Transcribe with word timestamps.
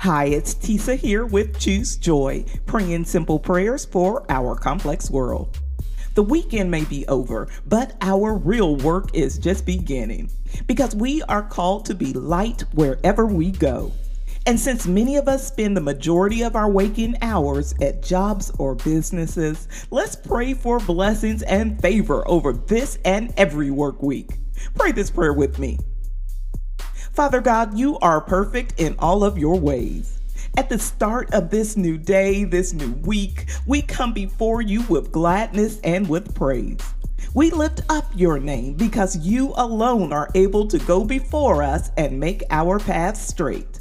Hi, 0.00 0.24
it's 0.24 0.54
Tisa 0.54 0.96
here 0.96 1.26
with 1.26 1.60
Choose 1.60 1.96
Joy, 1.96 2.46
praying 2.64 3.04
simple 3.04 3.38
prayers 3.38 3.84
for 3.84 4.24
our 4.30 4.56
complex 4.56 5.10
world. 5.10 5.58
The 6.14 6.22
weekend 6.22 6.70
may 6.70 6.84
be 6.86 7.06
over, 7.06 7.48
but 7.66 7.98
our 8.00 8.32
real 8.32 8.76
work 8.76 9.14
is 9.14 9.36
just 9.36 9.66
beginning 9.66 10.30
because 10.66 10.96
we 10.96 11.20
are 11.24 11.42
called 11.42 11.84
to 11.84 11.94
be 11.94 12.14
light 12.14 12.62
wherever 12.72 13.26
we 13.26 13.50
go. 13.50 13.92
And 14.46 14.58
since 14.58 14.86
many 14.86 15.16
of 15.16 15.28
us 15.28 15.46
spend 15.46 15.76
the 15.76 15.82
majority 15.82 16.44
of 16.44 16.56
our 16.56 16.70
waking 16.70 17.18
hours 17.20 17.74
at 17.82 18.02
jobs 18.02 18.50
or 18.58 18.76
businesses, 18.76 19.68
let's 19.90 20.16
pray 20.16 20.54
for 20.54 20.78
blessings 20.78 21.42
and 21.42 21.78
favor 21.78 22.26
over 22.26 22.54
this 22.54 22.98
and 23.04 23.34
every 23.36 23.70
work 23.70 24.02
week. 24.02 24.30
Pray 24.74 24.92
this 24.92 25.10
prayer 25.10 25.34
with 25.34 25.58
me. 25.58 25.78
Father 27.12 27.40
God, 27.40 27.76
you 27.76 27.98
are 27.98 28.20
perfect 28.20 28.80
in 28.80 28.94
all 28.98 29.24
of 29.24 29.36
your 29.36 29.58
ways. 29.58 30.20
At 30.56 30.68
the 30.68 30.78
start 30.78 31.32
of 31.34 31.50
this 31.50 31.76
new 31.76 31.98
day, 31.98 32.44
this 32.44 32.72
new 32.72 32.92
week, 33.02 33.50
we 33.66 33.82
come 33.82 34.12
before 34.12 34.62
you 34.62 34.82
with 34.82 35.10
gladness 35.10 35.80
and 35.82 36.08
with 36.08 36.34
praise. 36.34 36.78
We 37.34 37.50
lift 37.50 37.82
up 37.88 38.06
your 38.14 38.38
name 38.38 38.74
because 38.74 39.18
you 39.18 39.52
alone 39.56 40.12
are 40.12 40.30
able 40.36 40.68
to 40.68 40.78
go 40.78 41.04
before 41.04 41.62
us 41.64 41.90
and 41.96 42.18
make 42.18 42.44
our 42.50 42.78
path 42.78 43.16
straight. 43.16 43.80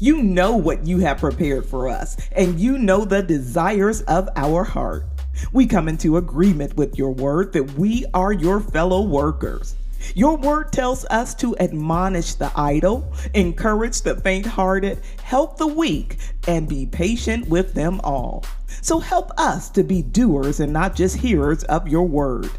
You 0.00 0.22
know 0.22 0.56
what 0.56 0.84
you 0.84 0.98
have 0.98 1.18
prepared 1.18 1.66
for 1.66 1.88
us, 1.88 2.16
and 2.32 2.58
you 2.58 2.76
know 2.76 3.04
the 3.04 3.22
desires 3.22 4.02
of 4.02 4.28
our 4.34 4.64
heart. 4.64 5.04
We 5.52 5.66
come 5.66 5.88
into 5.88 6.16
agreement 6.16 6.76
with 6.76 6.98
your 6.98 7.12
word 7.12 7.52
that 7.52 7.74
we 7.74 8.04
are 8.14 8.32
your 8.32 8.60
fellow 8.60 9.02
workers. 9.02 9.76
Your 10.14 10.36
word 10.36 10.72
tells 10.72 11.04
us 11.06 11.34
to 11.36 11.56
admonish 11.58 12.34
the 12.34 12.52
idle, 12.54 13.12
encourage 13.32 14.02
the 14.02 14.16
faint 14.16 14.46
hearted, 14.46 15.00
help 15.22 15.56
the 15.56 15.66
weak, 15.66 16.18
and 16.46 16.68
be 16.68 16.86
patient 16.86 17.48
with 17.48 17.74
them 17.74 18.00
all. 18.04 18.44
So 18.82 18.98
help 18.98 19.30
us 19.38 19.70
to 19.70 19.82
be 19.82 20.02
doers 20.02 20.60
and 20.60 20.72
not 20.72 20.94
just 20.94 21.16
hearers 21.16 21.64
of 21.64 21.88
your 21.88 22.06
word. 22.06 22.50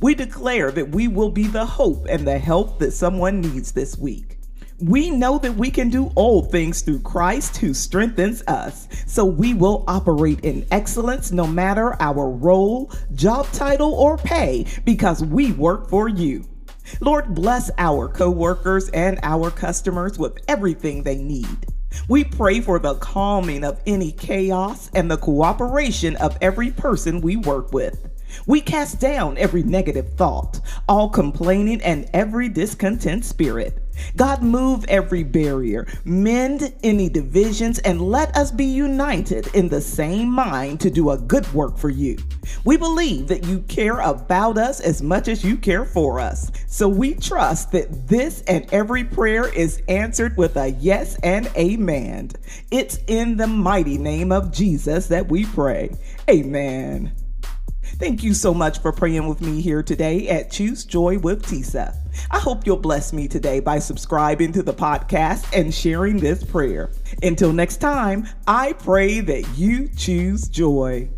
We 0.00 0.14
declare 0.14 0.70
that 0.72 0.90
we 0.90 1.08
will 1.08 1.30
be 1.30 1.46
the 1.46 1.66
hope 1.66 2.06
and 2.08 2.26
the 2.26 2.38
help 2.38 2.78
that 2.78 2.92
someone 2.92 3.40
needs 3.40 3.72
this 3.72 3.98
week. 3.98 4.38
We 4.80 5.10
know 5.10 5.38
that 5.38 5.54
we 5.54 5.70
can 5.70 5.88
do 5.88 6.10
all 6.16 6.42
things 6.42 6.82
through 6.82 7.00
Christ 7.00 7.58
who 7.58 7.72
strengthens 7.74 8.42
us. 8.48 8.88
So 9.06 9.24
we 9.24 9.54
will 9.54 9.84
operate 9.86 10.40
in 10.40 10.66
excellence 10.72 11.30
no 11.30 11.46
matter 11.46 11.96
our 12.00 12.28
role, 12.28 12.90
job 13.14 13.46
title, 13.52 13.94
or 13.94 14.18
pay 14.18 14.66
because 14.84 15.22
we 15.22 15.52
work 15.52 15.88
for 15.88 16.08
you. 16.08 16.44
Lord, 17.00 17.34
bless 17.34 17.70
our 17.78 18.08
coworkers 18.08 18.88
and 18.90 19.18
our 19.22 19.50
customers 19.50 20.18
with 20.18 20.38
everything 20.48 21.02
they 21.02 21.16
need. 21.16 21.66
We 22.08 22.24
pray 22.24 22.60
for 22.60 22.78
the 22.78 22.94
calming 22.96 23.64
of 23.64 23.80
any 23.86 24.12
chaos 24.12 24.90
and 24.94 25.10
the 25.10 25.16
cooperation 25.16 26.16
of 26.16 26.36
every 26.40 26.70
person 26.70 27.20
we 27.20 27.36
work 27.36 27.72
with. 27.72 28.10
We 28.46 28.60
cast 28.60 29.00
down 29.00 29.38
every 29.38 29.62
negative 29.62 30.14
thought, 30.14 30.60
all 30.88 31.08
complaining, 31.08 31.80
and 31.82 32.10
every 32.12 32.48
discontent 32.48 33.24
spirit. 33.24 33.83
God, 34.16 34.42
move 34.42 34.84
every 34.86 35.22
barrier, 35.22 35.86
mend 36.04 36.74
any 36.82 37.08
divisions, 37.08 37.78
and 37.80 38.00
let 38.00 38.36
us 38.36 38.50
be 38.50 38.64
united 38.64 39.48
in 39.54 39.68
the 39.68 39.80
same 39.80 40.30
mind 40.30 40.80
to 40.80 40.90
do 40.90 41.10
a 41.10 41.18
good 41.18 41.52
work 41.52 41.76
for 41.76 41.90
you. 41.90 42.16
We 42.64 42.76
believe 42.76 43.28
that 43.28 43.46
you 43.46 43.60
care 43.60 44.00
about 44.00 44.58
us 44.58 44.80
as 44.80 45.02
much 45.02 45.28
as 45.28 45.44
you 45.44 45.56
care 45.56 45.84
for 45.84 46.20
us. 46.20 46.50
So 46.66 46.88
we 46.88 47.14
trust 47.14 47.72
that 47.72 48.08
this 48.08 48.42
and 48.42 48.72
every 48.72 49.04
prayer 49.04 49.48
is 49.48 49.82
answered 49.88 50.36
with 50.36 50.56
a 50.56 50.70
yes 50.70 51.16
and 51.22 51.46
amen. 51.56 52.30
It's 52.70 52.98
in 53.06 53.36
the 53.36 53.46
mighty 53.46 53.98
name 53.98 54.32
of 54.32 54.52
Jesus 54.52 55.08
that 55.08 55.28
we 55.28 55.44
pray. 55.44 55.90
Amen. 56.28 57.12
Thank 57.98 58.24
you 58.24 58.34
so 58.34 58.52
much 58.52 58.80
for 58.80 58.90
praying 58.90 59.28
with 59.28 59.40
me 59.40 59.60
here 59.60 59.82
today 59.82 60.28
at 60.28 60.50
Choose 60.50 60.84
Joy 60.84 61.18
with 61.18 61.46
Tisa. 61.46 61.96
I 62.30 62.38
hope 62.38 62.66
you'll 62.66 62.76
bless 62.76 63.12
me 63.12 63.28
today 63.28 63.60
by 63.60 63.78
subscribing 63.78 64.52
to 64.52 64.62
the 64.64 64.74
podcast 64.74 65.46
and 65.56 65.72
sharing 65.72 66.18
this 66.18 66.42
prayer. 66.42 66.90
Until 67.22 67.52
next 67.52 67.76
time, 67.76 68.28
I 68.48 68.72
pray 68.72 69.20
that 69.20 69.56
you 69.56 69.88
choose 69.88 70.48
joy. 70.48 71.08